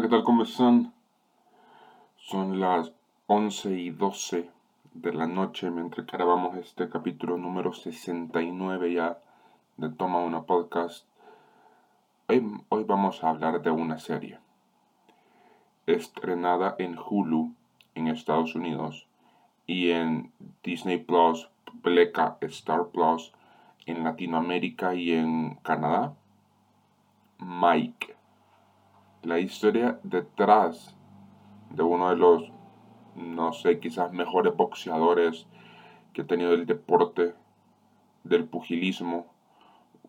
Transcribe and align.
¿qué 0.00 0.08
tal? 0.08 0.24
¿Cómo 0.24 0.42
están? 0.42 0.92
Son 2.18 2.60
las 2.60 2.92
11 3.28 3.78
y 3.78 3.90
12 3.90 4.50
de 4.92 5.12
la 5.14 5.26
noche 5.26 5.70
mientras 5.70 6.06
grabamos 6.06 6.54
este 6.58 6.90
capítulo 6.90 7.38
número 7.38 7.72
69 7.72 8.92
ya 8.92 9.18
de 9.78 9.88
Toma 9.88 10.18
una 10.18 10.42
Podcast. 10.42 11.06
Hoy, 12.28 12.46
hoy 12.68 12.84
vamos 12.84 13.24
a 13.24 13.30
hablar 13.30 13.62
de 13.62 13.70
una 13.70 13.98
serie 13.98 14.38
estrenada 15.86 16.76
en 16.78 16.98
Hulu 16.98 17.54
en 17.94 18.08
Estados 18.08 18.54
Unidos 18.54 19.06
y 19.66 19.92
en 19.92 20.30
Disney 20.62 20.98
Plus, 20.98 21.48
Pleca 21.80 22.36
Star 22.42 22.88
Plus 22.88 23.32
en 23.86 24.04
Latinoamérica 24.04 24.94
y 24.94 25.12
en 25.12 25.54
Canadá. 25.62 26.12
Mike 27.38 28.15
la 29.26 29.40
historia 29.40 29.98
detrás 30.04 30.94
de 31.70 31.82
uno 31.82 32.10
de 32.10 32.16
los, 32.16 32.44
no 33.16 33.52
sé, 33.52 33.80
quizás 33.80 34.12
mejores 34.12 34.54
boxeadores 34.54 35.48
que 36.12 36.22
ha 36.22 36.26
tenido 36.28 36.52
el 36.52 36.64
deporte 36.64 37.34
del 38.22 38.44
pugilismo, 38.44 39.26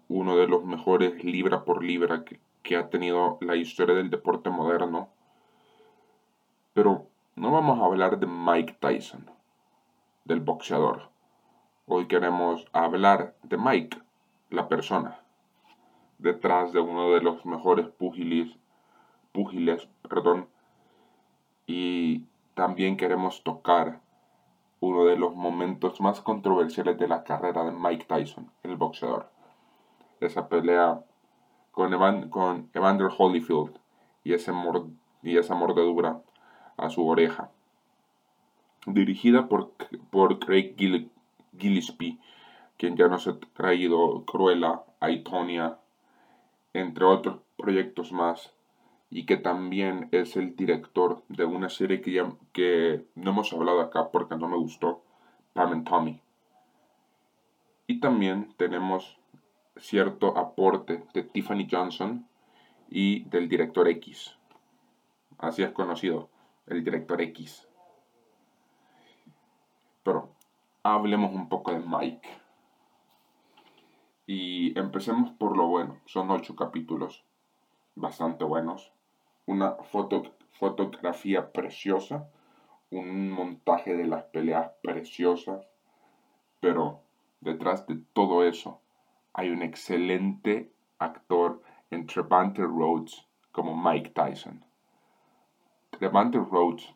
uno 0.07 0.37
de 0.37 0.45
los 0.45 0.63
mejores 0.65 1.23
libra 1.23 1.65
por 1.65 1.83
libra 1.83 2.25
que, 2.25 2.39
que 2.61 2.77
ha 2.77 2.91
tenido 2.91 3.39
la 3.41 3.55
historia 3.55 3.95
del 3.95 4.11
deporte 4.11 4.51
moderno. 4.51 5.09
Pero 6.75 7.07
no 7.35 7.51
vamos 7.51 7.79
a 7.79 7.85
hablar 7.85 8.19
de 8.19 8.27
Mike 8.27 8.77
Tyson, 8.79 9.31
del 10.25 10.41
boxeador. 10.41 11.09
Hoy 11.87 12.05
queremos 12.05 12.67
hablar 12.71 13.35
de 13.41 13.57
Mike, 13.57 13.97
la 14.51 14.67
persona, 14.67 15.19
detrás 16.19 16.71
de 16.71 16.81
uno 16.81 17.09
de 17.13 17.21
los 17.21 17.43
mejores 17.47 17.87
pugilis 17.87 18.55
púgiles, 19.37 19.87
perdón, 20.09 20.47
y 21.67 22.23
también 22.55 22.97
queremos 22.97 23.43
tocar 23.43 24.01
uno 24.79 25.05
de 25.05 25.15
los 25.15 25.35
momentos 25.35 26.01
más 26.01 26.21
controversiales 26.21 26.97
de 26.97 27.07
la 27.07 27.23
carrera 27.23 27.63
de 27.63 27.71
Mike 27.71 28.05
Tyson, 28.05 28.49
el 28.63 28.77
boxeador. 28.77 29.29
Esa 30.21 30.49
pelea 30.49 31.03
con, 31.71 31.93
Evander 32.73 33.09
Holyfield 33.15 33.77
y, 34.23 34.33
ese 34.33 34.51
esa 35.21 35.53
mordedura 35.53 36.19
a 36.77 36.89
su 36.89 37.07
oreja. 37.07 37.51
Dirigida 38.87 39.47
por, 39.47 39.73
por 40.09 40.39
Craig 40.39 40.75
Gillespie, 41.55 42.17
quien 42.77 42.97
ya 42.97 43.07
nos 43.07 43.27
ha 43.27 43.37
traído 43.53 44.25
Cruella, 44.25 44.81
Aitonia, 44.99 45.77
entre 46.73 47.05
otros 47.05 47.37
proyectos 47.55 48.11
más 48.11 48.56
y 49.09 49.25
que 49.25 49.37
también 49.37 50.09
es 50.11 50.35
el 50.35 50.55
director 50.55 51.23
de 51.29 51.45
una 51.45 51.69
serie 51.69 52.01
que, 52.01 52.25
que 52.51 53.05
no 53.15 53.31
hemos 53.31 53.53
hablado 53.53 53.81
acá 53.81 54.09
porque 54.11 54.35
no 54.35 54.47
me 54.47 54.57
gustó, 54.57 55.03
Pam 55.53 55.71
and 55.71 55.87
Tommy. 55.87 56.21
Y 57.87 57.99
también 57.99 58.53
tenemos 58.57 59.17
cierto 59.77 60.37
aporte 60.37 61.05
de 61.13 61.23
Tiffany 61.23 61.67
Johnson 61.71 62.27
y 62.89 63.23
del 63.29 63.47
director 63.47 63.87
X. 63.87 64.35
Así 65.37 65.63
es 65.63 65.71
conocido, 65.71 66.29
el 66.65 66.83
director 66.83 67.21
X. 67.21 67.65
Pero 70.03 70.33
hablemos 70.83 71.33
un 71.33 71.47
poco 71.47 71.71
de 71.71 71.79
Mike. 71.79 72.27
Y 74.25 74.77
empecemos 74.77 75.31
por 75.31 75.55
lo 75.55 75.67
bueno. 75.67 76.01
Son 76.05 76.29
ocho 76.31 76.57
capítulos, 76.57 77.23
bastante 77.95 78.43
buenos 78.43 78.91
una 79.47 79.71
foto, 79.91 80.23
fotografía 80.51 81.51
preciosa, 81.51 82.29
un 82.91 83.31
montaje 83.31 83.95
de 83.95 84.05
las 84.05 84.23
peleas 84.25 84.71
preciosas, 84.83 85.67
pero 86.59 87.01
detrás 87.41 87.87
de 87.87 87.97
todo 88.13 88.43
eso 88.43 88.81
hay 89.33 89.49
un 89.49 89.61
excelente 89.61 90.71
actor 90.99 91.61
en 91.89 92.05
Trevante 92.05 92.61
Rhodes 92.61 93.25
como 93.51 93.75
Mike 93.75 94.11
Tyson. 94.11 94.63
Trevante 95.91 96.37
Rhodes, 96.39 96.93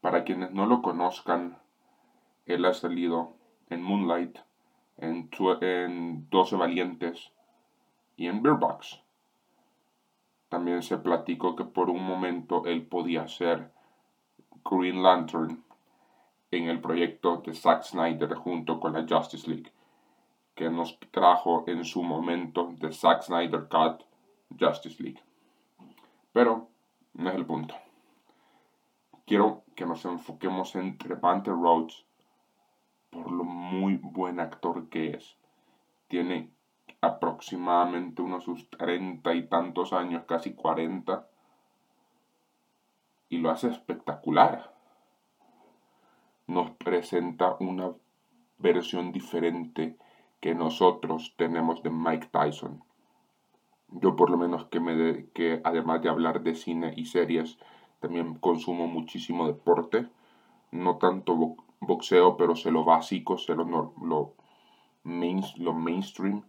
para 0.00 0.24
quienes 0.24 0.50
no 0.52 0.66
lo 0.66 0.82
conozcan, 0.82 1.58
él 2.46 2.64
ha 2.66 2.74
salido 2.74 3.36
en 3.70 3.82
Moonlight, 3.82 4.38
en, 4.98 5.30
en 5.62 6.28
12 6.28 6.56
Valientes 6.56 7.32
y 8.16 8.26
en 8.26 8.42
Beer 8.42 8.56
Box. 8.56 9.03
También 10.54 10.84
se 10.84 10.98
platicó 10.98 11.56
que 11.56 11.64
por 11.64 11.90
un 11.90 12.04
momento 12.04 12.64
él 12.64 12.86
podía 12.86 13.26
ser 13.26 13.72
Green 14.64 15.02
Lantern 15.02 15.64
en 16.52 16.68
el 16.68 16.80
proyecto 16.80 17.38
de 17.38 17.52
Zack 17.52 17.82
Snyder 17.82 18.32
junto 18.36 18.78
con 18.78 18.92
la 18.92 19.04
Justice 19.04 19.50
League, 19.50 19.72
que 20.54 20.70
nos 20.70 20.96
trajo 21.10 21.64
en 21.66 21.84
su 21.84 22.04
momento 22.04 22.72
de 22.78 22.92
Zack 22.92 23.22
Snyder 23.22 23.66
Cut 23.68 24.04
Justice 24.56 25.02
League. 25.02 25.20
Pero 26.32 26.68
no 27.14 27.30
es 27.30 27.34
el 27.34 27.46
punto. 27.46 27.74
Quiero 29.26 29.64
que 29.74 29.84
nos 29.84 30.04
enfoquemos 30.04 30.76
en 30.76 30.96
Trevante 30.96 31.50
Rhodes 31.50 32.04
por 33.10 33.28
lo 33.28 33.42
muy 33.42 33.96
buen 33.96 34.38
actor 34.38 34.88
que 34.88 35.14
es. 35.16 35.36
Tiene 36.06 36.53
aproximadamente 37.00 38.22
unos 38.22 38.44
sus 38.44 38.68
treinta 38.70 39.34
y 39.34 39.46
tantos 39.46 39.92
años, 39.92 40.24
casi 40.26 40.54
cuarenta, 40.54 41.28
y 43.28 43.38
lo 43.38 43.50
hace 43.50 43.68
espectacular. 43.68 44.72
Nos 46.46 46.70
presenta 46.72 47.56
una 47.60 47.92
versión 48.58 49.12
diferente 49.12 49.96
que 50.40 50.54
nosotros 50.54 51.34
tenemos 51.36 51.82
de 51.82 51.90
Mike 51.90 52.28
Tyson. 52.30 52.84
Yo 53.88 54.16
por 54.16 54.30
lo 54.30 54.36
menos 54.36 54.66
que, 54.66 54.80
me 54.80 55.26
que 55.30 55.60
además 55.64 56.02
de 56.02 56.08
hablar 56.08 56.42
de 56.42 56.54
cine 56.54 56.94
y 56.96 57.06
series, 57.06 57.58
también 58.00 58.34
consumo 58.36 58.86
muchísimo 58.86 59.46
deporte. 59.46 60.08
No 60.70 60.98
tanto 60.98 61.56
boxeo, 61.80 62.36
pero 62.36 62.56
sé 62.56 62.70
lo 62.70 62.84
básico, 62.84 63.38
sé 63.38 63.54
lo, 63.54 63.64
lo, 63.64 64.34
lo 65.04 65.74
mainstream 65.74 66.42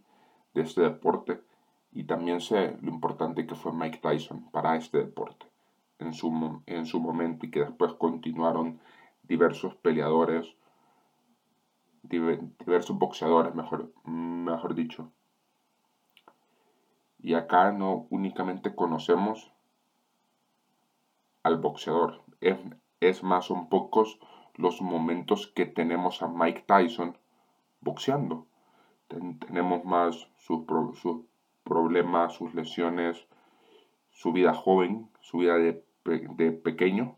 de 0.56 0.62
este 0.62 0.80
deporte 0.80 1.42
y 1.92 2.04
también 2.04 2.40
sé 2.40 2.78
lo 2.80 2.90
importante 2.90 3.46
que 3.46 3.54
fue 3.54 3.72
Mike 3.72 3.98
Tyson 3.98 4.50
para 4.50 4.76
este 4.76 4.98
deporte 4.98 5.46
en 5.98 6.14
su, 6.14 6.62
en 6.64 6.86
su 6.86 6.98
momento 6.98 7.44
y 7.44 7.50
que 7.50 7.60
después 7.60 7.92
continuaron 7.92 8.80
diversos 9.22 9.74
peleadores, 9.76 10.46
diversos 12.02 12.98
boxeadores, 12.98 13.54
mejor, 13.54 13.92
mejor 14.04 14.74
dicho. 14.74 15.12
Y 17.18 17.34
acá 17.34 17.72
no 17.72 18.06
únicamente 18.08 18.74
conocemos 18.74 19.52
al 21.42 21.58
boxeador, 21.58 22.22
es, 22.40 22.56
es 23.00 23.22
más, 23.22 23.44
son 23.44 23.68
pocos 23.68 24.18
los 24.54 24.80
momentos 24.80 25.48
que 25.48 25.66
tenemos 25.66 26.22
a 26.22 26.28
Mike 26.28 26.64
Tyson 26.66 27.18
boxeando 27.80 28.46
tenemos 29.08 29.84
más 29.84 30.28
sus, 30.36 30.64
problemas, 31.62 32.34
sus 32.34 32.54
lesiones, 32.54 33.26
su 34.10 34.32
vida 34.32 34.54
joven, 34.54 35.08
su 35.20 35.38
vida 35.38 35.56
de, 35.56 35.82
pequeño, 36.52 37.16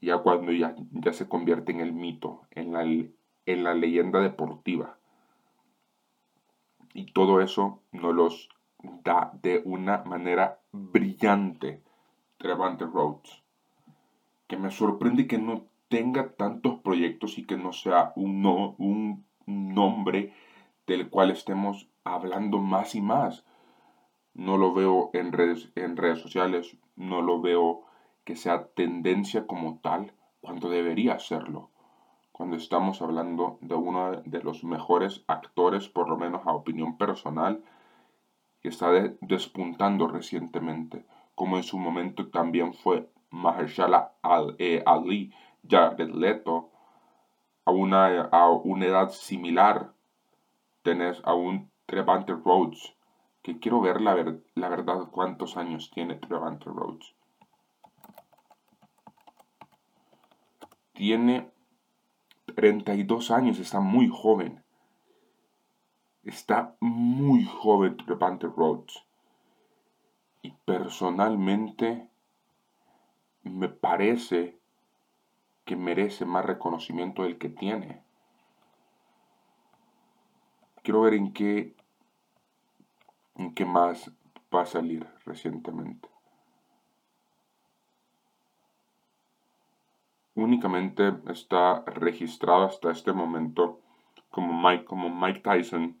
ya 0.00 0.18
cuando 0.18 0.52
ya, 0.52 0.74
ya, 0.92 1.12
se 1.12 1.28
convierte 1.28 1.72
en 1.72 1.80
el 1.80 1.92
mito, 1.92 2.42
en 2.50 2.72
la, 2.72 2.82
en 2.84 3.64
la 3.64 3.74
leyenda 3.74 4.20
deportiva. 4.20 4.98
Y 6.94 7.12
todo 7.12 7.40
eso 7.40 7.82
nos 7.92 8.14
los 8.14 8.48
da 9.04 9.30
de 9.42 9.62
una 9.64 10.02
manera 10.04 10.60
brillante 10.72 11.82
Trevante 12.38 12.86
Rhodes. 12.86 13.42
Que 14.46 14.56
me 14.56 14.70
sorprende 14.70 15.26
que 15.26 15.38
no 15.38 15.66
tenga 15.88 16.32
tantos 16.32 16.80
proyectos 16.80 17.36
y 17.38 17.44
que 17.44 17.56
no 17.56 17.72
sea 17.72 18.12
un, 18.16 18.42
no, 18.42 18.74
un 18.78 19.26
nombre 19.46 20.32
del 20.90 21.08
cual 21.08 21.30
estemos 21.30 21.88
hablando 22.02 22.58
más 22.58 22.96
y 22.96 23.00
más. 23.00 23.44
No 24.34 24.56
lo 24.56 24.74
veo 24.74 25.10
en 25.12 25.30
redes, 25.30 25.70
en 25.76 25.96
redes 25.96 26.18
sociales, 26.18 26.76
no 26.96 27.22
lo 27.22 27.40
veo 27.40 27.82
que 28.24 28.34
sea 28.34 28.66
tendencia 28.74 29.46
como 29.46 29.78
tal 29.78 30.12
cuando 30.40 30.68
debería 30.68 31.20
serlo. 31.20 31.70
Cuando 32.32 32.56
estamos 32.56 33.02
hablando 33.02 33.58
de 33.60 33.76
uno 33.76 34.22
de 34.24 34.42
los 34.42 34.64
mejores 34.64 35.22
actores, 35.28 35.88
por 35.88 36.08
lo 36.08 36.16
menos 36.16 36.44
a 36.44 36.54
opinión 36.54 36.98
personal, 36.98 37.62
que 38.60 38.70
está 38.70 38.90
despuntando 39.20 40.08
recientemente, 40.08 41.06
como 41.36 41.56
en 41.56 41.62
su 41.62 41.78
momento 41.78 42.30
también 42.30 42.74
fue 42.74 43.08
Mahershala 43.30 44.14
eh, 44.58 44.82
Ali, 44.84 45.32
Jared 45.68 46.10
Leto, 46.10 46.70
a 47.64 47.70
una, 47.70 48.22
a 48.22 48.50
una 48.50 48.86
edad 48.86 49.10
similar 49.10 49.92
tenés 50.82 51.20
a 51.24 51.34
un 51.34 51.70
Trevante 51.86 52.32
Rhodes 52.32 52.94
que 53.42 53.58
quiero 53.58 53.80
ver 53.80 54.00
la, 54.00 54.14
la 54.54 54.68
verdad 54.68 55.08
cuántos 55.10 55.56
años 55.56 55.90
tiene 55.92 56.14
Trevante 56.14 56.66
Rhodes. 56.66 57.14
Tiene 60.92 61.50
32 62.54 63.30
años, 63.30 63.58
está 63.58 63.80
muy 63.80 64.08
joven. 64.08 64.62
Está 66.22 66.76
muy 66.80 67.44
joven 67.44 67.96
Trevante 67.96 68.46
Rhodes. 68.46 69.02
Y 70.42 70.52
personalmente 70.64 72.08
me 73.42 73.68
parece 73.68 74.58
que 75.64 75.76
merece 75.76 76.24
más 76.24 76.44
reconocimiento 76.44 77.22
del 77.22 77.38
que 77.38 77.48
tiene. 77.48 78.02
Quiero 80.82 81.02
ver 81.02 81.14
en 81.14 81.32
qué, 81.32 81.74
en 83.36 83.54
qué 83.54 83.64
más 83.64 84.10
va 84.54 84.62
a 84.62 84.66
salir 84.66 85.06
recientemente. 85.24 86.08
Únicamente 90.34 91.12
está 91.28 91.82
registrado 91.86 92.64
hasta 92.64 92.90
este 92.90 93.12
momento 93.12 93.80
como 94.30 94.52
Mike, 94.52 94.84
como 94.84 95.10
Mike 95.10 95.40
Tyson. 95.40 96.00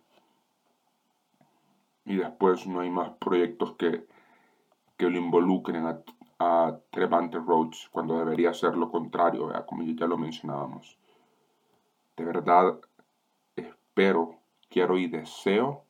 Y 2.06 2.16
después 2.16 2.66
no 2.66 2.80
hay 2.80 2.90
más 2.90 3.10
proyectos 3.18 3.74
que, 3.76 4.06
que 4.96 5.10
lo 5.10 5.18
involucren 5.18 5.86
a, 5.86 6.00
a 6.38 6.78
Trevante 6.90 7.38
Rhodes 7.38 7.88
cuando 7.92 8.18
debería 8.18 8.54
ser 8.54 8.76
lo 8.76 8.90
contrario, 8.90 9.52
como 9.66 9.82
ya 9.82 10.06
lo 10.06 10.16
mencionábamos. 10.16 10.96
De 12.16 12.24
verdad, 12.24 12.80
espero, 13.56 14.39
quiero 14.70 14.96
y 14.96 15.08
deseo 15.08 15.84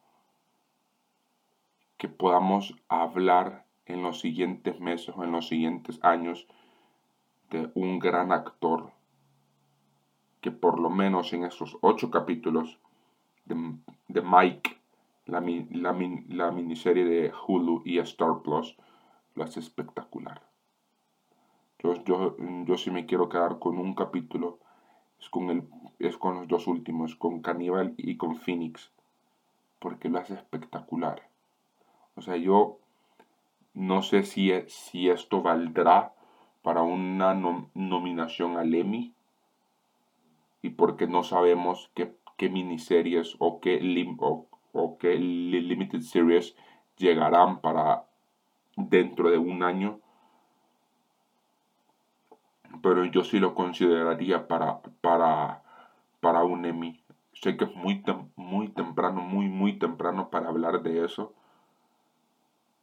que 1.96 2.08
podamos 2.08 2.74
hablar 2.88 3.66
en 3.86 4.02
los 4.02 4.20
siguientes 4.20 4.80
meses 4.80 5.14
o 5.16 5.22
en 5.22 5.32
los 5.32 5.48
siguientes 5.48 6.02
años 6.02 6.46
de 7.50 7.70
un 7.74 7.98
gran 7.98 8.32
actor 8.32 8.90
que 10.40 10.50
por 10.50 10.80
lo 10.80 10.88
menos 10.88 11.32
en 11.32 11.44
esos 11.44 11.76
ocho 11.82 12.10
capítulos 12.10 12.78
de, 13.44 14.22
Mike, 14.22 14.78
la, 15.26 15.40
la 15.40 16.50
miniserie 16.50 17.04
de 17.04 17.32
Hulu 17.46 17.82
y 17.84 17.98
Star 17.98 18.40
Plus, 18.42 18.76
lo 19.34 19.44
hace 19.44 19.60
espectacular. 19.60 20.40
Yo, 21.82 21.94
yo, 22.04 22.36
yo 22.38 22.92
me 22.92 23.06
quiero 23.06 23.28
quedar 23.28 23.58
con 23.58 23.78
un 23.78 23.94
capítulo, 23.94 24.58
es 25.18 25.28
con, 25.28 25.50
el, 25.50 25.68
es 26.00 26.16
con 26.16 26.36
los 26.36 26.48
dos 26.48 26.66
últimos, 26.66 27.14
con 27.14 27.40
Cannibal 27.40 27.94
y 27.96 28.16
con 28.16 28.36
Phoenix, 28.36 28.90
porque 29.78 30.08
lo 30.08 30.18
hace 30.18 30.34
espectacular. 30.34 31.28
O 32.16 32.22
sea, 32.22 32.36
yo 32.36 32.78
no 33.74 34.02
sé 34.02 34.24
si, 34.24 34.52
si 34.66 35.08
esto 35.08 35.42
valdrá 35.42 36.12
para 36.62 36.82
una 36.82 37.34
nominación 37.34 38.56
al 38.56 38.74
Emmy, 38.74 39.14
y 40.62 40.70
porque 40.70 41.06
no 41.06 41.22
sabemos 41.22 41.90
qué, 41.94 42.14
qué 42.36 42.50
miniseries 42.50 43.36
o 43.38 43.60
qué, 43.60 43.80
o, 44.18 44.46
o 44.72 44.98
qué 44.98 45.14
limited 45.16 46.00
series 46.00 46.56
llegarán 46.96 47.60
para 47.60 48.04
dentro 48.76 49.30
de 49.30 49.38
un 49.38 49.62
año, 49.62 50.00
pero 52.82 53.04
yo 53.04 53.24
sí 53.24 53.38
lo 53.38 53.54
consideraría 53.54 54.46
para, 54.46 54.80
para, 55.00 55.62
para 56.20 56.44
un 56.44 56.64
Emmy. 56.64 57.02
Sé 57.32 57.56
que 57.56 57.64
es 57.64 57.74
muy, 57.74 58.02
muy 58.36 58.68
temprano, 58.68 59.20
muy, 59.20 59.48
muy 59.48 59.78
temprano 59.78 60.30
para 60.30 60.48
hablar 60.48 60.82
de 60.82 61.04
eso, 61.04 61.32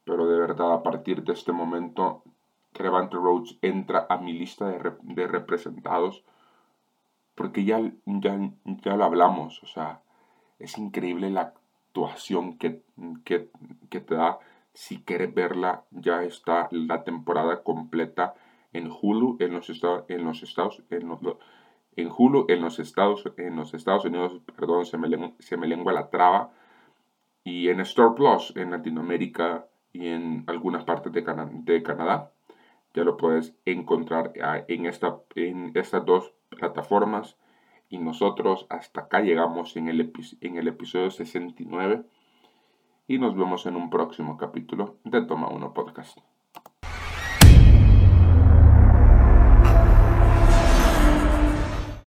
pero 0.04 0.28
de 0.28 0.39
verdad 0.39 0.74
a 0.74 0.84
partir 0.84 1.24
de 1.24 1.34
este 1.34 1.51
momento, 1.51 2.24
Trevante 2.72 3.18
Rhodes 3.18 3.57
entra 3.62 4.07
a 4.10 4.18
mi 4.18 4.34
lista 4.34 4.68
de, 4.69 5.28
representados, 5.28 6.24
porque 7.36 7.66
ya, 7.66 7.80
ya, 8.06 8.51
ya 8.66 8.95
lo 8.95 9.04
hablamos, 9.04 9.62
o 9.63 9.68
sea, 9.68 10.01
es 10.60 10.78
increíble 10.78 11.30
la 11.30 11.42
actuación 11.42 12.57
que, 12.57 12.81
que, 13.25 13.50
que 13.90 14.00
te 14.00 14.16
da 14.16 14.40
si 14.74 15.01
quieres 15.01 15.33
verla, 15.33 15.86
ya 15.90 16.24
está 16.24 16.68
la 16.72 17.04
temporada 17.04 17.63
completa 17.63 18.36
en 18.74 18.92
Hulu 18.92 19.38
en 19.40 19.54
los 19.54 19.72
Estados 19.72 20.06
en 20.07 20.24
los 20.24 20.44
Estados 20.44 20.83
en 21.98 22.10
Hulu 22.16 22.46
en 22.48 22.62
los 22.62 22.80
Estados 22.80 23.24
en 23.38 23.56
los 23.58 23.74
Estados 23.74 24.06
Unidos, 24.06 24.40
perdón, 24.56 24.86
se 24.86 24.98
me, 24.98 25.68
lengua 25.68 25.92
la 25.92 26.10
traba 26.10 26.52
y 27.44 27.70
en 27.70 27.80
Star 27.82 28.14
Plus 28.16 28.54
en 28.56 28.72
Latinoamérica 28.72 29.68
y 29.92 30.08
en 30.08 30.44
algunas 30.48 30.84
partes 30.86 31.12
de, 31.12 31.24
Canadá. 31.84 32.32
Ya 32.94 33.04
lo 33.04 33.18
puedes 33.18 33.56
encontrar 33.66 34.34
ah, 34.44 34.64
en, 34.68 34.86
en 35.36 35.72
estas 35.76 36.06
dos 36.06 36.34
plataformas. 36.50 37.38
Y 37.90 38.00
nosotros 38.00 38.68
hasta 38.70 39.02
acá 39.02 39.22
llegamos 39.22 39.78
en 39.78 39.88
el, 39.88 40.12
en 40.42 40.58
el 40.58 40.68
episodio 40.68 41.10
69 41.10 42.04
y 43.08 43.18
nos 43.18 43.36
vemos 43.36 43.66
en 43.66 43.78
un 43.78 43.90
próximo 43.90 44.38
capítulo 44.38 44.98
de 45.06 45.22
Toma 45.22 45.48
1 45.48 45.74
Podcast. 45.74 46.20